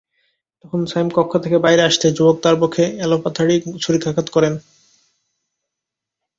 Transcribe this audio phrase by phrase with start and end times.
[0.61, 4.53] তখন সায়েম কক্ষ থেকে বাইরে আসতেই যুবক তাঁর বুকে এলোপাতাড়ি ছুরিকাঘাত করেন।